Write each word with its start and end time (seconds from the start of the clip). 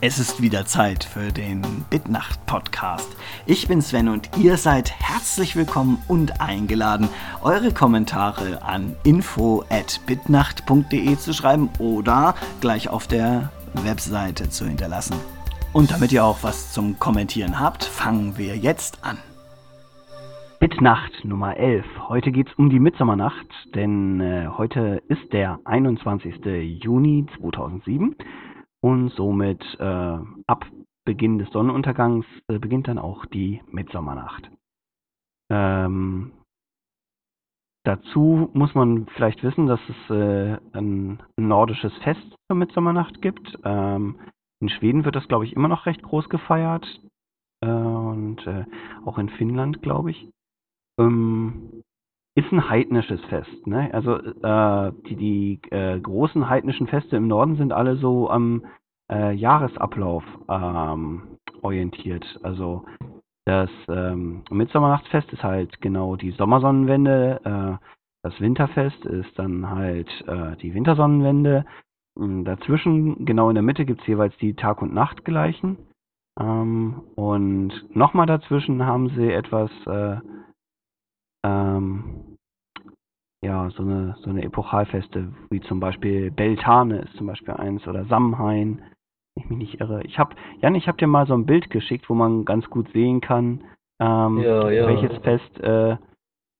Es 0.00 0.20
ist 0.20 0.40
wieder 0.40 0.64
Zeit 0.64 1.02
für 1.02 1.32
den 1.32 1.60
Bitnacht 1.90 2.46
Podcast. 2.46 3.16
Ich 3.46 3.66
bin 3.66 3.82
Sven 3.82 4.08
und 4.08 4.30
ihr 4.38 4.56
seid 4.56 4.92
herzlich 4.92 5.56
willkommen 5.56 6.00
und 6.06 6.40
eingeladen, 6.40 7.08
eure 7.42 7.74
Kommentare 7.74 8.62
an 8.62 8.94
info@bitnacht.de 9.02 11.16
zu 11.16 11.32
schreiben 11.32 11.68
oder 11.80 12.36
gleich 12.60 12.88
auf 12.88 13.08
der 13.08 13.50
Webseite 13.74 14.48
zu 14.48 14.66
hinterlassen. 14.66 15.16
Und 15.72 15.90
damit 15.90 16.12
ihr 16.12 16.24
auch 16.24 16.44
was 16.44 16.72
zum 16.72 17.00
Kommentieren 17.00 17.58
habt, 17.58 17.82
fangen 17.82 18.38
wir 18.38 18.56
jetzt 18.56 19.04
an. 19.04 19.18
Bitnacht 20.60 21.24
Nummer 21.24 21.56
11. 21.56 21.84
Heute 22.08 22.30
geht 22.30 22.46
es 22.46 22.54
um 22.54 22.70
die 22.70 22.78
Mitsommernacht, 22.78 23.48
denn 23.74 24.20
äh, 24.20 24.46
heute 24.56 25.02
ist 25.08 25.32
der 25.32 25.58
21. 25.64 26.36
Juni 26.84 27.26
2007 27.40 28.14
und 28.80 29.10
somit 29.10 29.62
äh, 29.80 30.18
ab 30.46 30.66
Beginn 31.04 31.38
des 31.38 31.50
Sonnenuntergangs 31.50 32.26
äh, 32.48 32.58
beginnt 32.58 32.88
dann 32.88 32.98
auch 32.98 33.24
die 33.26 33.62
Mitsommernacht. 33.70 34.50
Ähm, 35.50 36.32
dazu 37.84 38.50
muss 38.52 38.74
man 38.74 39.06
vielleicht 39.14 39.42
wissen, 39.42 39.66
dass 39.66 39.80
es 39.88 40.10
äh, 40.10 40.58
ein, 40.72 41.22
nordisches 41.38 41.96
Fest 42.02 42.36
zur 42.46 42.56
Mitsommernacht 42.56 43.22
gibt. 43.22 43.58
Ähm, 43.64 44.18
in 44.60 44.68
Schweden 44.68 45.04
wird 45.04 45.16
das, 45.16 45.28
glaube 45.28 45.46
ich, 45.46 45.54
immer 45.54 45.68
noch 45.68 45.86
recht 45.86 46.02
groß 46.02 46.28
gefeiert. 46.28 46.86
Äh, 47.62 47.70
und 47.70 48.46
äh, 48.46 48.66
auch 49.04 49.18
in 49.18 49.30
Finnland, 49.30 49.82
glaube 49.82 50.10
ich. 50.10 50.28
Ähm, 51.00 51.82
ist 52.38 52.52
ein 52.52 52.68
heidnisches 52.68 53.20
Fest. 53.24 53.66
Ne? 53.66 53.92
Also 53.92 54.16
äh, 54.16 54.92
die, 55.08 55.16
die 55.16 55.60
äh, 55.72 55.98
großen 55.98 56.48
heidnischen 56.48 56.86
Feste 56.86 57.16
im 57.16 57.26
Norden 57.26 57.56
sind 57.56 57.72
alle 57.72 57.96
so 57.96 58.30
am 58.30 58.64
äh, 59.10 59.32
Jahresablauf 59.32 60.22
ähm, 60.48 61.38
orientiert. 61.62 62.24
Also 62.44 62.84
das 63.44 63.70
ähm, 63.88 64.44
Mitsommernachtsfest 64.50 65.32
ist 65.32 65.42
halt 65.42 65.80
genau 65.80 66.14
die 66.14 66.30
Sommersonnenwende. 66.30 67.40
Äh, 67.44 67.84
das 68.22 68.40
Winterfest 68.40 69.04
ist 69.04 69.36
dann 69.36 69.68
halt 69.68 70.08
äh, 70.28 70.54
die 70.58 70.74
Wintersonnenwende. 70.74 71.64
Und 72.14 72.44
dazwischen, 72.44 73.24
genau 73.24 73.48
in 73.48 73.56
der 73.56 73.64
Mitte, 73.64 73.84
gibt 73.84 74.02
es 74.02 74.06
jeweils 74.06 74.36
die 74.36 74.54
Tag- 74.54 74.80
und 74.80 74.94
Nachtgleichen. 74.94 75.76
Ähm, 76.38 77.02
und 77.16 77.72
nochmal 77.96 78.26
dazwischen 78.26 78.86
haben 78.86 79.08
sie 79.16 79.32
etwas 79.32 79.70
äh, 79.86 80.18
ähm, 81.44 82.17
ja, 83.44 83.70
so 83.70 83.82
eine, 83.82 84.16
so 84.22 84.30
eine 84.30 84.42
Epochalfeste, 84.42 85.32
wie 85.50 85.60
zum 85.60 85.80
Beispiel 85.80 86.30
Beltane 86.30 87.00
ist 87.02 87.14
zum 87.16 87.26
Beispiel 87.26 87.54
eins 87.54 87.86
oder 87.86 88.04
Samhain, 88.06 88.82
wenn 89.34 89.44
ich 89.44 89.50
mich 89.50 89.58
nicht 89.58 89.80
irre. 89.80 90.02
Ich 90.04 90.18
habe, 90.18 90.34
Jan, 90.60 90.74
ich 90.74 90.88
habe 90.88 90.98
dir 90.98 91.06
mal 91.06 91.26
so 91.26 91.34
ein 91.34 91.46
Bild 91.46 91.70
geschickt, 91.70 92.08
wo 92.10 92.14
man 92.14 92.44
ganz 92.44 92.68
gut 92.68 92.90
sehen 92.92 93.20
kann, 93.20 93.62
ähm, 94.00 94.38
ja, 94.38 94.70
ja. 94.70 94.86
welches 94.86 95.16
Fest 95.18 95.60
äh, 95.60 95.96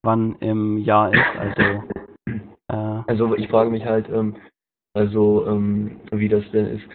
wann 0.02 0.36
im 0.40 0.78
Jahr 0.78 1.12
ist. 1.12 1.36
Also, 1.38 1.82
äh, 2.68 3.02
also 3.06 3.34
ich 3.34 3.48
frage 3.48 3.70
mich 3.70 3.84
halt, 3.84 4.08
ähm, 4.08 4.36
also 4.94 5.46
ähm, 5.46 6.00
wie 6.12 6.28
das 6.28 6.48
denn 6.52 6.66
ist, 6.66 6.86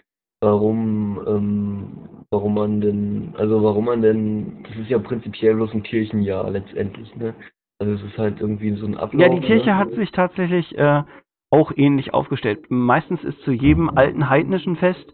warum, 0.42 1.22
ähm, 1.28 2.26
warum 2.32 2.54
man 2.56 2.82
denn, 2.82 3.34
also 3.38 3.64
warum 3.64 3.86
man 3.86 4.02
denn, 4.02 4.64
das 4.64 4.78
ist 4.78 4.90
ja 4.90 5.00
prinzipiell 5.00 5.56
bloß 5.56 5.74
ein 5.74 5.84
Kirchenjahr 5.84 6.50
letztendlich, 6.50 7.14
ne? 7.16 7.34
Also 7.80 7.94
es 7.94 8.04
ist 8.04 8.18
halt 8.18 8.40
irgendwie 8.40 8.76
so 8.76 8.86
ein 8.86 8.98
Ablauf. 8.98 9.22
Ja, 9.22 9.30
die 9.30 9.42
Kirche 9.46 9.72
ne? 9.72 9.78
hat 9.78 9.92
sich 9.92 10.12
tatsächlich 10.12 10.78
äh, 10.78 11.04
auch 11.52 11.72
ähnlich 11.76 12.14
aufgestellt. 12.14 12.70
Meistens 12.70 13.24
ist 13.24 13.40
zu 13.42 13.52
jedem 13.52 13.90
alten 13.90 14.30
heidnischen 14.30 14.76
Fest 14.76 15.14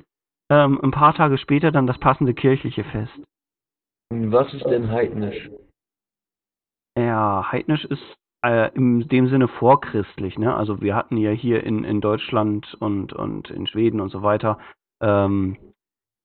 ähm, 0.50 0.80
ein 0.82 0.92
paar 0.92 1.14
Tage 1.14 1.38
später 1.38 1.72
dann 1.72 1.88
das 1.88 1.98
passende 2.00 2.34
kirchliche 2.34 2.84
Fest. 2.84 3.20
Was 4.12 4.54
ist 4.54 4.66
denn 4.66 4.90
heidnisch? 4.90 5.50
Ja, 6.98 7.52
heidnisch 7.52 7.86
ist 7.86 8.18
äh, 8.44 8.74
in 8.74 9.08
dem 9.08 9.28
Sinne 9.28 9.48
vorchristlich. 9.48 10.38
Ne? 10.38 10.56
Also 10.56 10.82
wir 10.82 10.96
hatten 10.96 11.18
ja 11.18 11.32
hier 11.32 11.64
in, 11.64 11.84
in 11.84 12.02
Deutschland 12.02 12.76
und, 12.80 13.14
und 13.14 13.50
in 13.50 13.68
Schweden 13.68 14.02
und 14.02 14.10
so 14.10 14.24
weiter 14.24 14.58
ähm, 15.02 15.58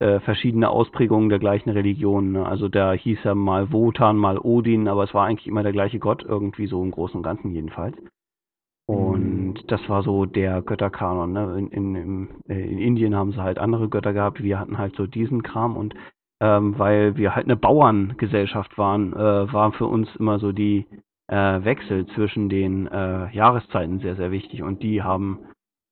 äh, 0.00 0.20
verschiedene 0.20 0.70
Ausprägungen 0.70 1.28
der 1.28 1.38
gleichen 1.38 1.70
Religion. 1.70 2.32
Ne? 2.32 2.46
Also 2.46 2.68
da 2.68 2.92
hieß 2.92 3.18
er 3.24 3.34
mal 3.34 3.72
Wotan, 3.72 4.16
mal 4.16 4.38
Odin, 4.38 4.88
aber 4.88 5.04
es 5.04 5.14
war 5.14 5.26
eigentlich 5.26 5.46
immer 5.46 5.62
der 5.62 5.72
gleiche 5.72 5.98
Gott, 5.98 6.24
irgendwie 6.24 6.66
so 6.66 6.82
im 6.82 6.90
Großen 6.90 7.16
und 7.16 7.22
Ganzen 7.22 7.52
jedenfalls. 7.52 7.96
Und 8.86 9.54
mhm. 9.54 9.66
das 9.68 9.88
war 9.88 10.02
so 10.02 10.26
der 10.26 10.62
Götterkanon. 10.62 11.32
Ne? 11.32 11.58
In, 11.58 11.68
in, 11.68 11.94
in, 11.94 12.28
äh, 12.48 12.60
in, 12.60 12.78
Indien 12.78 13.14
haben 13.14 13.32
sie 13.32 13.42
halt 13.42 13.58
andere 13.58 13.88
Götter 13.88 14.12
gehabt, 14.12 14.42
wir 14.42 14.58
hatten 14.58 14.78
halt 14.78 14.96
so 14.96 15.06
diesen 15.06 15.42
Kram 15.42 15.76
und 15.76 15.94
ähm, 16.40 16.78
weil 16.78 17.16
wir 17.16 17.34
halt 17.34 17.46
eine 17.46 17.56
Bauerngesellschaft 17.56 18.76
waren, 18.76 19.12
äh, 19.14 19.52
war 19.52 19.72
für 19.72 19.86
uns 19.86 20.08
immer 20.16 20.38
so 20.38 20.52
die 20.52 20.86
äh, 21.28 21.64
Wechsel 21.64 22.06
zwischen 22.08 22.48
den 22.48 22.86
äh, 22.88 23.32
Jahreszeiten 23.34 24.00
sehr, 24.00 24.16
sehr 24.16 24.30
wichtig 24.30 24.62
und 24.62 24.82
die 24.82 25.02
haben, 25.02 25.38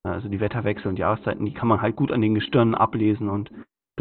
also 0.03 0.29
die 0.29 0.41
Wetterwechsel 0.41 0.89
und 0.89 0.99
Jahreszeiten, 0.99 1.47
die 1.47 1.55
kann 1.55 1.69
man 1.69 1.81
halt 1.81 1.97
gut 1.97 2.11
an 2.11 2.21
den 2.21 2.34
Gestirnen 2.34 2.75
ablesen 2.75 3.31
und 3.31 3.51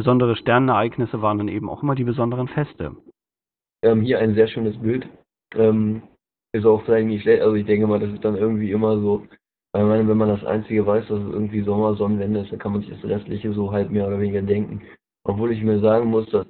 besondere 0.01 0.35
Sternenereignisse 0.35 1.21
waren 1.21 1.37
dann 1.37 1.47
eben 1.47 1.69
auch 1.69 1.83
immer 1.83 1.93
die 1.93 2.03
besonderen 2.03 2.47
Feste. 2.47 2.95
Ähm, 3.83 4.01
hier 4.01 4.17
ein 4.17 4.33
sehr 4.33 4.47
schönes 4.47 4.75
Bild. 4.81 5.07
Ähm, 5.55 6.01
ist 6.53 6.65
auch 6.65 6.83
vielleicht 6.83 7.05
nicht 7.05 7.21
schlecht. 7.21 7.43
Also 7.43 7.53
ich 7.53 7.67
denke 7.67 7.85
mal, 7.85 7.99
das 7.99 8.11
ist 8.11 8.25
dann 8.25 8.35
irgendwie 8.35 8.71
immer 8.71 8.99
so, 8.99 9.27
weil 9.73 9.85
man, 9.85 10.07
wenn 10.07 10.17
man 10.17 10.29
das 10.29 10.43
Einzige 10.43 10.87
weiß, 10.87 11.07
dass 11.07 11.19
es 11.19 11.31
irgendwie 11.31 11.61
Sommer, 11.61 11.93
Sonnenwende 11.93 12.39
ist, 12.39 12.51
dann 12.51 12.57
kann 12.57 12.71
man 12.71 12.81
sich 12.81 12.89
das 12.89 13.03
Restliche 13.03 13.53
so 13.53 13.71
halt 13.71 13.91
mehr 13.91 14.07
oder 14.07 14.19
weniger 14.19 14.41
denken. 14.41 14.81
Obwohl 15.23 15.51
ich 15.51 15.61
mir 15.61 15.79
sagen 15.79 16.09
muss, 16.09 16.25
dass, 16.31 16.47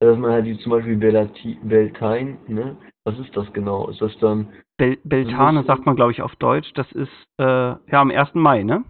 dass 0.00 0.18
man 0.18 0.32
halt 0.32 0.46
die 0.46 0.58
zum 0.58 0.72
Beispiel 0.72 0.96
Beltane, 0.96 2.38
ne? 2.48 2.76
Was 3.04 3.16
ist 3.20 3.34
das 3.36 3.50
genau? 3.52 3.88
Ist 3.88 4.02
das 4.02 4.18
dann. 4.18 4.48
Bel 4.76 4.98
Beltane 5.04 5.62
sagt 5.62 5.86
man, 5.86 5.94
glaube 5.94 6.10
ich, 6.10 6.20
auf 6.20 6.34
Deutsch. 6.36 6.72
Das 6.74 6.90
ist 6.92 7.12
äh, 7.38 7.44
ja 7.44 8.00
am 8.00 8.10
1. 8.10 8.34
Mai, 8.34 8.64
ne? 8.64 8.84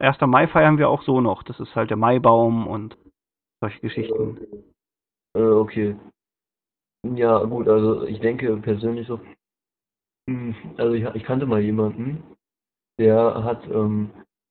1. 0.00 0.20
Mai 0.26 0.48
feiern 0.48 0.76
wir 0.78 0.88
auch 0.88 1.02
so 1.02 1.20
noch. 1.20 1.44
Das 1.44 1.60
ist 1.60 1.74
halt 1.76 1.90
der 1.90 1.96
Maibaum 1.96 2.66
und 2.66 2.96
solche 3.64 3.80
Geschichten. 3.80 4.38
Äh, 5.36 5.40
okay. 5.40 5.96
Ja, 7.14 7.42
gut, 7.44 7.68
also 7.68 8.04
ich 8.06 8.20
denke 8.20 8.56
persönlich 8.58 9.06
so, 9.06 9.20
hm, 10.28 10.54
also 10.78 10.94
ich, 10.94 11.04
ich 11.14 11.24
kannte 11.24 11.46
mal 11.46 11.60
jemanden, 11.60 12.22
der 12.98 13.44
hat 13.44 13.66
ähm, 13.68 14.10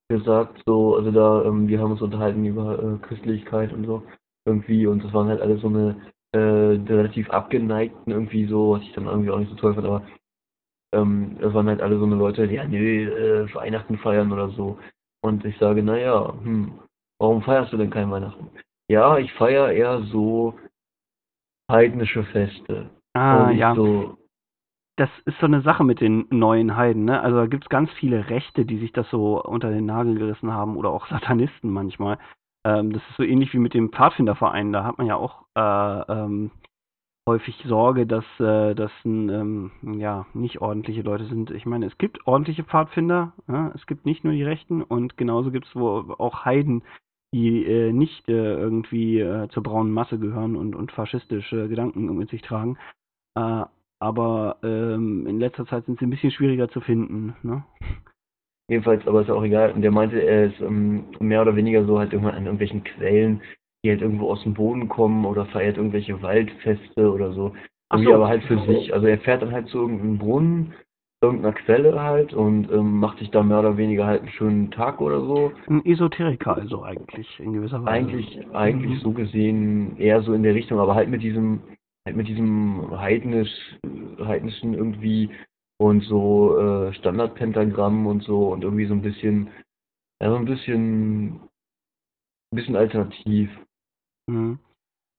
gesagt, 0.09 0.63
so, 0.65 0.95
also 0.95 1.11
da, 1.11 1.43
ähm, 1.45 1.67
wir 1.67 1.79
haben 1.79 1.91
uns 1.91 2.01
unterhalten 2.01 2.45
über 2.45 2.79
äh, 2.81 3.07
Christlichkeit 3.07 3.73
und 3.73 3.85
so 3.85 4.03
irgendwie 4.45 4.87
und 4.87 5.03
das 5.03 5.13
waren 5.13 5.29
halt 5.29 5.41
alle 5.41 5.57
so 5.57 5.67
eine 5.67 5.95
äh, 6.33 6.39
relativ 6.39 7.29
abgeneigten 7.29 8.11
irgendwie 8.11 8.45
so, 8.47 8.71
was 8.71 8.83
ich 8.83 8.93
dann 8.93 9.05
irgendwie 9.07 9.31
auch 9.31 9.39
nicht 9.39 9.49
so 9.49 9.55
toll 9.55 9.73
fand, 9.75 9.87
aber 9.87 10.03
ähm, 10.93 11.37
das 11.41 11.53
waren 11.53 11.67
halt 11.67 11.81
alle 11.81 11.99
so 11.99 12.05
eine 12.05 12.15
Leute, 12.15 12.47
die 12.47 12.55
ja 12.55 12.67
nö, 12.67 13.45
äh, 13.45 13.55
Weihnachten 13.55 13.97
feiern 13.97 14.31
oder 14.31 14.49
so. 14.51 14.79
Und 15.23 15.45
ich 15.45 15.57
sage, 15.57 15.83
naja, 15.83 16.33
hm, 16.43 16.79
warum 17.19 17.41
feierst 17.41 17.73
du 17.73 17.77
denn 17.77 17.89
kein 17.91 18.11
Weihnachten? 18.11 18.49
Ja, 18.93 19.17
ich 19.17 19.33
feiere 19.33 19.71
eher 19.71 20.03
so 20.03 20.53
heidnische 21.67 22.23
Feste. 22.25 22.91
Ah, 23.15 23.49
ja. 23.49 23.73
So, 23.73 24.19
das 24.97 25.09
ist 25.25 25.39
so 25.39 25.47
eine 25.47 25.61
Sache 25.61 25.83
mit 25.83 25.99
den 25.99 26.27
neuen 26.29 26.77
Heiden, 26.77 27.05
ne? 27.05 27.19
Also 27.19 27.37
da 27.37 27.47
gibt 27.47 27.63
es 27.63 27.69
ganz 27.69 27.89
viele 27.93 28.29
Rechte, 28.29 28.67
die 28.67 28.77
sich 28.77 28.91
das 28.91 29.09
so 29.09 29.43
unter 29.43 29.71
den 29.71 29.87
Nagel 29.87 30.13
gerissen 30.13 30.53
haben 30.53 30.77
oder 30.77 30.91
auch 30.91 31.07
Satanisten 31.09 31.71
manchmal. 31.71 32.19
Ähm, 32.67 32.93
das 32.93 33.01
ist 33.09 33.17
so 33.17 33.23
ähnlich 33.23 33.51
wie 33.53 33.57
mit 33.57 33.73
dem 33.73 33.91
Pfadfinderverein. 33.91 34.71
Da 34.71 34.83
hat 34.83 34.99
man 34.99 35.07
ja 35.07 35.15
auch 35.15 35.45
äh, 35.55 36.13
ähm, 36.13 36.51
häufig 37.27 37.63
Sorge, 37.65 38.05
dass 38.05 38.25
äh, 38.39 38.75
das 38.75 38.91
ähm, 39.05 39.71
ja 39.81 40.27
nicht 40.35 40.61
ordentliche 40.61 41.01
Leute 41.01 41.25
sind. 41.25 41.49
Ich 41.49 41.65
meine, 41.65 41.87
es 41.87 41.97
gibt 41.97 42.27
ordentliche 42.27 42.63
Pfadfinder, 42.63 43.33
ja? 43.47 43.71
es 43.73 43.87
gibt 43.87 44.05
nicht 44.05 44.23
nur 44.23 44.33
die 44.33 44.43
Rechten 44.43 44.83
und 44.83 45.17
genauso 45.17 45.49
gibt 45.49 45.65
es 45.65 45.75
auch 45.75 46.45
Heiden, 46.45 46.83
die 47.33 47.65
äh, 47.65 47.91
nicht 47.91 48.29
äh, 48.29 48.31
irgendwie 48.31 49.19
äh, 49.19 49.49
zur 49.49 49.63
braunen 49.63 49.91
Masse 49.91 50.19
gehören 50.19 50.55
und, 50.55 50.75
und 50.75 50.91
faschistische 50.91 51.67
Gedanken 51.67 52.15
mit 52.15 52.29
sich 52.29 52.41
tragen. 52.43 52.77
Äh, 53.35 53.65
aber 53.99 54.57
ähm, 54.63 55.25
in 55.27 55.39
letzter 55.39 55.65
Zeit 55.65 55.85
sind 55.85 55.97
sie 55.97 56.05
ein 56.05 56.09
bisschen 56.09 56.31
schwieriger 56.31 56.69
zu 56.69 56.81
finden. 56.81 57.35
Ne? 57.41 57.63
Jedenfalls, 58.69 59.07
aber 59.07 59.21
ist 59.21 59.29
auch 59.29 59.43
egal. 59.43 59.71
Und 59.71 59.81
der 59.81 59.91
meinte, 59.91 60.19
er 60.19 60.45
ist 60.45 60.61
ähm, 60.61 61.05
mehr 61.19 61.41
oder 61.41 61.55
weniger 61.55 61.85
so 61.85 61.99
halt 61.99 62.13
irgendwann 62.13 62.35
an 62.35 62.45
irgendwelchen 62.45 62.83
Quellen, 62.83 63.41
die 63.83 63.89
halt 63.89 64.01
irgendwo 64.01 64.29
aus 64.29 64.43
dem 64.43 64.53
Boden 64.53 64.87
kommen 64.87 65.25
oder 65.25 65.45
feiert 65.47 65.77
irgendwelche 65.77 66.21
Waldfeste 66.21 67.11
oder 67.11 67.33
so. 67.33 67.53
Irgendwie 67.91 68.11
so. 68.11 68.15
aber 68.15 68.27
halt 68.27 68.43
für 68.43 68.59
sich. 68.65 68.93
Also 68.93 69.07
er 69.07 69.19
fährt 69.19 69.41
dann 69.41 69.51
halt 69.51 69.67
zu 69.67 69.79
irgendeinem 69.79 70.17
Brunnen 70.17 70.73
irgendeiner 71.23 71.53
Quelle 71.53 72.01
halt 72.01 72.33
und 72.33 72.71
ähm, 72.71 72.99
macht 72.99 73.19
sich 73.19 73.31
da 73.31 73.41
mehr 73.43 73.59
oder 73.59 73.77
weniger 73.77 74.05
halt 74.05 74.21
einen 74.21 74.31
schönen 74.31 74.71
Tag 74.71 75.01
oder 75.01 75.21
so. 75.21 75.51
Ein 75.67 75.85
Esoteriker 75.85 76.55
also 76.57 76.83
eigentlich 76.83 77.39
in 77.39 77.53
gewisser 77.53 77.83
Weise. 77.83 77.89
Eigentlich, 77.89 78.47
eigentlich 78.53 78.97
mhm. 78.99 79.03
so 79.03 79.11
gesehen 79.11 79.97
eher 79.97 80.21
so 80.21 80.33
in 80.33 80.43
der 80.43 80.53
Richtung, 80.53 80.79
aber 80.79 80.95
halt 80.95 81.09
mit 81.09 81.23
diesem, 81.23 81.61
halt 82.05 82.17
mit 82.17 82.27
diesem 82.27 82.99
heidnisch, 82.99 83.49
heidnischen 84.19 84.73
irgendwie 84.73 85.29
und 85.79 86.01
so 86.03 86.59
äh, 86.59 86.93
Standardpentagramm 86.93 88.05
und 88.05 88.23
so 88.23 88.49
und 88.49 88.63
irgendwie 88.63 88.85
so 88.85 88.93
ein 88.93 89.01
bisschen, 89.01 89.49
ja 90.21 90.29
so 90.29 90.35
ein 90.35 90.45
bisschen, 90.45 91.39
ein 92.51 92.55
bisschen 92.55 92.75
alternativ. 92.75 93.49
Mhm. 94.29 94.59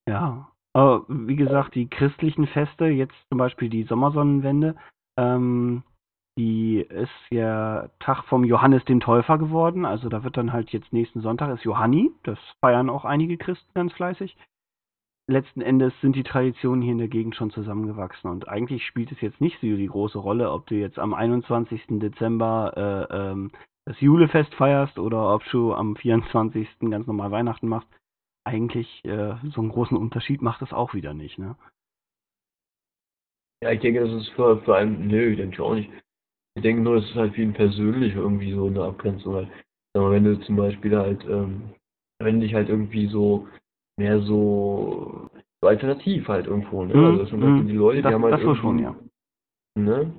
Ja. 0.09 0.49
Aber 0.77 1.05
wie 1.09 1.37
gesagt, 1.37 1.77
die 1.77 1.89
christlichen 1.89 2.47
Feste, 2.49 2.87
jetzt 2.87 3.15
zum 3.29 3.39
Beispiel 3.39 3.69
die 3.69 3.85
Sommersonnenwende, 3.85 4.75
ähm, 5.17 5.83
die 6.37 6.81
ist 6.81 7.11
ja 7.31 7.89
Tag 8.01 8.25
vom 8.25 8.45
Johannes 8.45 8.85
dem 8.85 9.01
Täufer 9.01 9.39
geworden. 9.39 9.85
Also 9.85 10.09
da 10.09 10.25
wird 10.25 10.37
dann 10.37 10.53
halt 10.53 10.71
jetzt 10.71 10.93
nächsten 10.93 11.21
Sonntag 11.21 11.55
ist 11.55 11.65
Johanni. 11.65 12.11
Das 12.25 12.39
feiern 12.61 12.91
auch 12.91 13.05
einige 13.05 13.37
Christen 13.37 13.71
ganz 13.75 13.93
fleißig. 13.93 14.37
Letzten 15.27 15.63
Endes 15.63 15.93
sind 16.01 16.17
die 16.17 16.23
Traditionen 16.23 16.83
hier 16.83 16.93
in 16.93 16.99
der 16.99 17.09
Gegend 17.09 17.35
schon 17.35 17.51
zusammengewachsen 17.51 18.31
und 18.31 18.47
eigentlich 18.47 18.85
spielt 18.85 19.11
es 19.11 19.21
jetzt 19.23 19.41
nicht 19.41 19.59
so 19.61 19.67
die 19.67 19.87
große 19.87 20.19
Rolle, 20.19 20.51
ob 20.51 20.67
du 20.67 20.75
jetzt 20.75 20.99
am 20.99 21.15
21. 21.15 21.99
Dezember 21.99 23.09
äh, 23.11 23.31
ähm, 23.31 23.51
das 23.87 23.99
Julefest 24.01 24.55
feierst 24.55 24.99
oder 24.99 25.35
ob 25.35 25.43
du 25.51 25.73
am 25.73 25.97
24. 25.97 26.69
ganz 26.91 27.07
normal 27.07 27.31
Weihnachten 27.31 27.69
machst. 27.69 27.89
Eigentlich 28.45 29.03
äh, 29.07 29.35
so 29.55 29.63
einen 29.63 29.71
großen 29.71 29.97
Unterschied 29.97 30.43
macht 30.43 30.61
das 30.61 30.75
auch 30.75 30.93
wieder 30.93 31.15
nicht, 31.15 31.39
ne? 31.39 31.57
Ja, 33.63 33.71
ich 33.71 33.81
denke, 33.81 34.01
das 34.01 34.13
ist 34.13 34.29
für 34.31 34.77
einen, 34.77 35.07
nö, 35.07 35.31
ich 35.31 35.39
denke 35.39 35.63
auch 35.63 35.75
nicht. 35.75 35.91
Ich 36.57 36.63
denke 36.63 36.83
nur, 36.83 36.97
es 36.97 37.05
ist 37.07 37.15
halt 37.17 37.35
für 37.35 37.43
ihn 37.43 37.53
persönlich 37.53 38.15
irgendwie 38.15 38.53
so 38.53 38.67
eine 38.67 38.85
Abgrenzung 38.85 39.35
halt. 39.35 39.49
Aber 39.97 40.11
wenn 40.11 40.25
du 40.25 40.39
zum 40.41 40.57
Beispiel 40.57 40.97
halt, 40.97 41.25
ähm, 41.29 41.71
wenn 42.21 42.41
dich 42.41 42.55
halt 42.55 42.69
irgendwie 42.69 43.07
so 43.07 43.49
mehr 43.99 44.21
so, 44.21 45.29
so 45.61 45.69
alternativ 45.69 46.29
halt 46.29 46.47
irgendwo, 46.47 46.85
ne? 46.85 46.95
Mhm, 46.95 47.05
Also 47.05 47.25
zum 47.27 47.41
Beispiel 47.41 47.63
mhm. 47.65 47.69
die 47.69 47.75
Leute, 47.77 48.03
Das- 48.03 48.11
die 48.11 48.15
haben 48.15 48.23
halt 48.25 48.35
das 48.35 48.45
wohl 48.45 48.57
schon, 48.57 48.79
irgendwie- 48.79 49.11
Ne? 49.77 50.13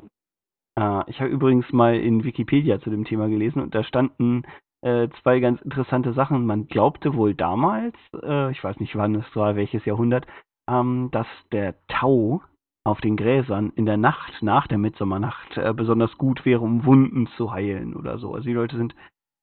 Äh, 0.78 1.10
ich 1.10 1.22
habe 1.22 1.30
übrigens 1.32 1.72
mal 1.72 1.96
in 1.96 2.26
Wikipedia 2.26 2.82
zu 2.82 2.90
dem 2.90 3.06
Thema 3.06 3.30
gelesen 3.30 3.62
und 3.62 3.74
da 3.74 3.84
standen 3.84 4.44
äh, 4.84 5.08
zwei 5.24 5.40
ganz 5.40 5.62
interessante 5.62 6.14
Sachen. 6.14 6.46
Man 6.46 6.68
glaubte 6.68 7.16
wohl 7.16 7.34
damals, 7.34 7.96
äh, 8.22 8.52
ich 8.52 8.62
weiß 8.64 8.80
nicht 8.82 8.96
wann 8.98 9.16
es 9.16 9.36
war, 9.36 9.56
welches 9.56 9.84
Jahrhundert, 9.86 10.28
ähm, 10.70 11.10
dass 11.12 11.26
der 11.54 11.76
Tau 11.88 12.42
auf 12.86 13.02
den 13.02 13.18
Gräsern 13.18 13.74
in 13.76 13.86
der 13.86 13.98
Nacht 13.98 14.42
nach 14.42 14.68
der 14.68 14.78
Mitsommernacht 14.78 15.58
äh, 15.58 15.74
besonders 15.74 16.18
gut 16.18 16.46
wäre, 16.46 16.62
um 16.62 16.86
Wunden 16.86 17.28
zu 17.36 17.52
heilen 17.52 17.96
oder 17.96 18.20
so. 18.20 18.34
Also 18.34 18.46
die 18.46 18.54
Leute 18.54 18.78
sind 18.78 18.96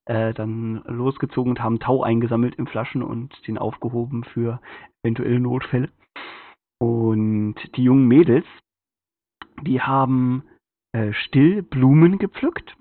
äh, 0.06 0.32
dann 0.32 0.82
losgezogen 0.86 1.50
und 1.50 1.62
haben 1.62 1.80
Tau 1.80 2.02
eingesammelt 2.02 2.54
in 2.54 2.66
Flaschen 2.66 3.02
und 3.02 3.46
den 3.46 3.58
aufgehoben 3.58 4.24
für 4.24 4.60
eventuelle 5.02 5.40
Notfälle. 5.40 5.90
Und 6.80 7.56
die 7.76 7.84
jungen 7.84 8.06
Mädels, 8.06 8.46
die 9.62 9.80
haben 9.80 10.44
äh, 10.92 11.12
still 11.12 11.62
Blumen 11.62 12.18
gepflückt. 12.18 12.76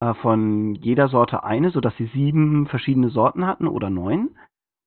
Äh, 0.00 0.14
von 0.14 0.74
jeder 0.74 1.08
Sorte 1.08 1.44
eine, 1.44 1.70
sodass 1.70 1.96
sie 1.96 2.06
sieben 2.06 2.66
verschiedene 2.66 3.08
Sorten 3.08 3.46
hatten 3.46 3.66
oder 3.66 3.88
neun. 3.90 4.30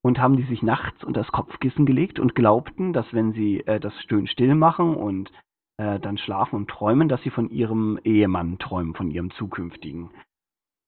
Und 0.03 0.19
haben 0.19 0.36
die 0.36 0.44
sich 0.44 0.63
nachts 0.63 1.03
unter 1.03 1.21
das 1.21 1.31
Kopfkissen 1.31 1.86
gelegt 1.86 2.19
und 2.19 2.33
glaubten, 2.33 2.92
dass 2.92 3.13
wenn 3.13 3.33
sie 3.33 3.62
äh, 3.68 3.80
das 3.80 3.94
schön 4.03 4.27
still 4.27 4.56
machen 4.56 4.95
und 4.95 5.31
äh, 5.77 6.00
dann 6.00 6.18
schlafen 6.18 6.56
und 6.56 6.69
träumen, 6.69 7.07
dass 7.07 7.21
sie 7.21 7.30
von 7.30 7.50
ihrem 7.50 8.00
Ehemann 8.03 8.57
träumen, 8.57 8.95
von 8.95 9.12
ihrem 9.12 9.31
zukünftigen. 9.31 10.09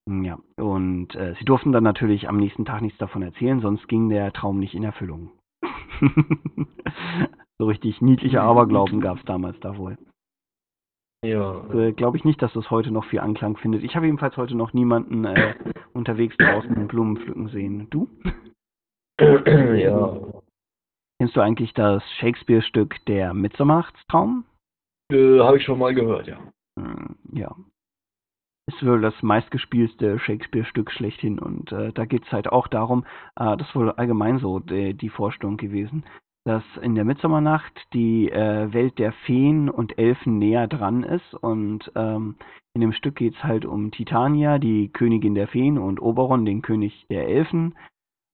Ja, 0.09 0.37
und 0.57 1.15
äh, 1.15 1.33
sie 1.39 1.45
durften 1.45 1.71
dann 1.71 1.83
natürlich 1.83 2.27
am 2.27 2.37
nächsten 2.37 2.65
Tag 2.65 2.81
nichts 2.81 2.97
davon 2.97 3.21
erzählen, 3.21 3.61
sonst 3.61 3.87
ging 3.87 4.09
der 4.09 4.33
Traum 4.33 4.59
nicht 4.59 4.73
in 4.73 4.83
Erfüllung. 4.83 5.31
so 7.57 7.67
richtig 7.67 8.01
niedliche 8.01 8.41
Aberglauben 8.41 8.99
gab 8.99 9.17
es 9.17 9.25
damals 9.25 9.59
da 9.61 9.77
wohl. 9.77 9.97
Ja. 11.23 11.63
Äh, 11.73 11.93
Glaube 11.93 12.17
ich 12.17 12.25
nicht, 12.25 12.41
dass 12.41 12.51
das 12.51 12.69
heute 12.69 12.91
noch 12.91 13.05
viel 13.05 13.19
Anklang 13.19 13.55
findet. 13.55 13.83
Ich 13.83 13.95
habe 13.95 14.07
jedenfalls 14.07 14.35
heute 14.35 14.55
noch 14.55 14.73
niemanden 14.73 15.23
äh, 15.23 15.55
unterwegs 15.93 16.35
draußen 16.37 16.87
Blumen 16.87 17.17
pflücken 17.17 17.47
sehen. 17.47 17.87
Du? 17.89 18.09
Ja. 19.19 20.17
Kennst 21.19 21.35
du 21.35 21.41
eigentlich 21.41 21.73
das 21.73 22.03
Shakespeare-Stück 22.19 23.05
Der 23.05 23.33
Mitternachtstraum? 23.33 24.45
Äh, 25.11 25.39
Habe 25.39 25.57
ich 25.57 25.63
schon 25.63 25.79
mal 25.79 25.93
gehört, 25.93 26.27
ja. 26.27 26.37
Hm, 26.77 27.15
ja. 27.31 27.55
Ist 28.67 28.85
wohl 28.85 29.01
das 29.01 29.13
meistgespielte 29.21 30.19
Shakespeare-Stück 30.19 30.91
schlechthin 30.91 31.37
und 31.37 31.71
äh, 31.71 31.91
da 31.91 32.05
geht 32.05 32.25
es 32.25 32.31
halt 32.31 32.47
auch 32.47 32.67
darum, 32.67 33.05
äh, 33.35 33.57
das 33.57 33.67
ist 33.67 33.75
wohl 33.75 33.91
allgemein 33.91 34.39
so 34.39 34.59
die, 34.59 34.93
die 34.93 35.09
Vorstellung 35.09 35.57
gewesen, 35.57 36.05
dass 36.45 36.63
in 36.81 36.95
der 36.95 37.03
Mitsommernacht 37.03 37.73
die 37.93 38.31
äh, 38.31 38.71
Welt 38.73 38.99
der 38.99 39.11
Feen 39.25 39.69
und 39.69 39.97
Elfen 39.97 40.39
näher 40.39 40.67
dran 40.67 41.03
ist 41.03 41.33
und 41.35 41.91
ähm, 41.95 42.35
in 42.73 42.81
dem 42.81 42.93
Stück 42.93 43.15
geht 43.17 43.35
es 43.35 43.43
halt 43.43 43.65
um 43.65 43.91
Titania, 43.91 44.59
die 44.59 44.89
Königin 44.89 45.35
der 45.35 45.47
Feen 45.47 45.77
und 45.77 46.01
Oberon, 46.01 46.45
den 46.45 46.61
König 46.61 47.05
der 47.09 47.27
Elfen 47.27 47.75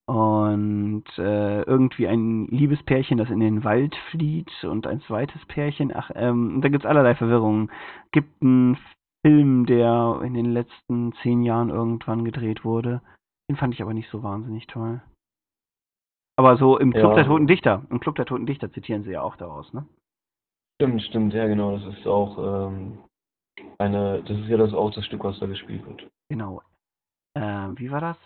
und 0.09 1.03
äh, 1.19 1.61
irgendwie 1.61 2.07
ein 2.07 2.47
Liebespärchen, 2.47 3.19
das 3.19 3.29
in 3.29 3.39
den 3.39 3.63
Wald 3.63 3.95
flieht 4.09 4.51
und 4.63 4.87
ein 4.87 5.01
zweites 5.01 5.45
Pärchen. 5.45 5.95
Ach, 5.95 6.09
ähm, 6.15 6.61
da 6.61 6.69
gibt's 6.69 6.87
allerlei 6.87 7.13
Verwirrungen. 7.13 7.69
Gibt 8.11 8.41
einen 8.41 8.79
Film, 9.23 9.67
der 9.67 10.21
in 10.23 10.33
den 10.33 10.51
letzten 10.51 11.13
zehn 11.21 11.43
Jahren 11.43 11.69
irgendwann 11.69 12.25
gedreht 12.25 12.65
wurde. 12.65 13.03
Den 13.51 13.57
fand 13.57 13.75
ich 13.75 13.83
aber 13.83 13.93
nicht 13.93 14.09
so 14.09 14.23
wahnsinnig 14.23 14.65
toll. 14.65 14.99
Aber 16.37 16.57
so 16.57 16.79
im 16.79 16.91
Club 16.91 17.11
Ja. 17.11 17.15
der 17.17 17.25
Toten 17.25 17.45
Dichter, 17.45 17.85
im 17.91 17.99
Club 17.99 18.15
der 18.15 18.25
Toten 18.25 18.47
Dichter 18.47 18.71
zitieren 18.71 19.03
sie 19.03 19.11
ja 19.11 19.21
auch 19.21 19.35
daraus, 19.35 19.71
ne? 19.73 19.85
Stimmt, 20.81 21.03
stimmt, 21.03 21.33
ja 21.35 21.45
genau. 21.45 21.77
Das 21.77 21.85
ist 21.95 22.07
auch 22.07 22.71
ähm, 22.71 22.97
eine, 23.77 24.23
das 24.23 24.39
ist 24.39 24.47
ja 24.47 24.57
das 24.57 24.73
auch 24.73 24.89
das 24.91 25.05
Stück, 25.05 25.23
was 25.23 25.37
da 25.37 25.45
gespielt 25.45 25.85
wird. 25.85 26.09
Genau. 26.29 26.63
Äh, 27.35 27.67
wie 27.75 27.91
war 27.91 28.01
das? 28.01 28.17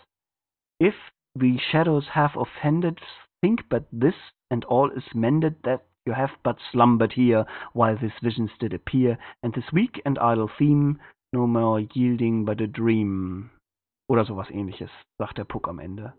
If 0.82 0.96
the 1.36 1.58
shadows 1.72 2.06
have 2.14 2.32
offended, 2.36 3.00
think 3.42 3.62
but 3.70 3.86
this, 3.92 4.16
and 4.52 4.64
all 4.66 4.90
is 4.92 5.04
mended 5.14 5.56
that 5.64 5.86
you 6.06 6.14
have 6.14 6.32
but 6.44 6.58
slumbered 6.72 7.14
here, 7.14 7.46
while 7.74 7.98
these 7.98 8.12
visions 8.22 8.52
did 8.60 8.74
appear, 8.74 9.18
and 9.42 9.54
this 9.54 9.72
weak 9.72 10.02
and 10.06 10.20
idle 10.20 10.50
theme, 10.58 11.00
no 11.32 11.48
more 11.48 11.80
yielding 11.94 12.46
but 12.46 12.62
a 12.62 12.68
dream. 12.68 13.50
Oder 14.10 14.26
sowas 14.26 14.52
ähnliches, 14.52 14.90
sagt 15.18 15.38
der 15.38 15.46
Puck 15.46 15.68
am 15.68 15.80
Ende. 15.80 16.14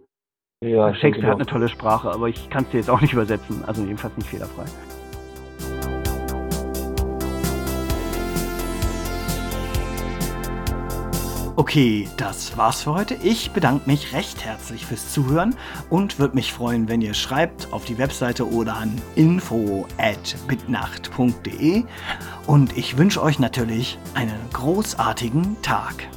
Ja, 0.63 0.95
Shakespeare 0.95 1.29
hat 1.29 1.37
eine 1.37 1.47
tolle 1.47 1.69
Sprache, 1.69 2.11
aber 2.11 2.29
ich 2.29 2.49
kann 2.49 2.65
es 2.65 2.71
dir 2.71 2.79
jetzt 2.79 2.91
auch 2.91 3.01
nicht 3.01 3.13
übersetzen, 3.13 3.63
also 3.67 3.83
jedenfalls 3.83 4.17
nicht 4.17 4.29
fehlerfrei. 4.29 4.65
Okay, 11.57 12.09
das 12.17 12.57
war's 12.57 12.83
für 12.83 12.95
heute. 12.95 13.15
Ich 13.23 13.53
bedanke 13.53 13.89
mich 13.89 14.13
recht 14.13 14.45
herzlich 14.45 14.87
fürs 14.87 15.13
Zuhören 15.13 15.55
und 15.89 16.19
würde 16.19 16.35
mich 16.35 16.53
freuen, 16.53 16.89
wenn 16.89 17.01
ihr 17.01 17.15
schreibt 17.15 17.73
auf 17.73 17.85
die 17.85 17.97
Webseite 17.97 18.51
oder 18.51 18.75
an 18.75 19.01
info@bitnacht.de 19.15 21.85
und 22.49 22.77
ich 22.77 22.99
wünsche 22.99 23.23
euch 23.23 23.39
natürlich 23.39 24.01
einen 24.15 24.51
großartigen 24.53 25.63
Tag. 25.63 26.09